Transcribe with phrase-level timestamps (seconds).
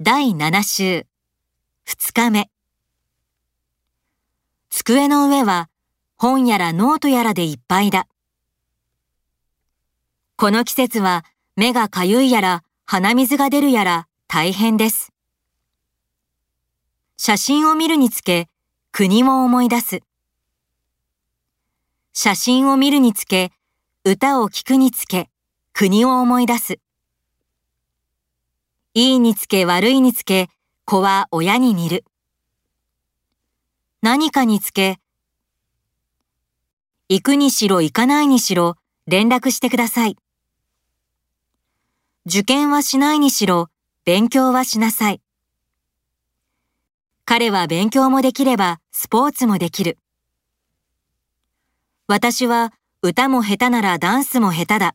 [0.00, 1.06] 第7週
[1.88, 2.48] 2日目
[4.70, 5.68] 机の上は
[6.16, 8.06] 本やらノートやらでいっぱいだ。
[10.36, 11.24] この季節は
[11.56, 15.12] 目がかゆいやら鼻水が出るやら大変です。
[17.16, 18.48] 写真を見るにつけ
[18.92, 20.02] 国を思い出す。
[22.12, 23.50] 写真を見るにつけ
[24.04, 25.28] 歌を聴くにつけ
[25.72, 26.78] 国を思い出す。
[28.94, 30.48] いいにつけ悪いにつけ、
[30.84, 32.04] 子は親に似る。
[34.02, 34.98] 何かにつけ、
[37.10, 38.76] 行くにしろ行かないにしろ
[39.06, 40.16] 連絡してください。
[42.26, 43.68] 受験はしないにしろ
[44.04, 45.22] 勉強はしなさい。
[47.24, 49.96] 彼は勉強もできればスポーツもできる。
[52.08, 54.94] 私は歌も下手ならダンスも下手だ。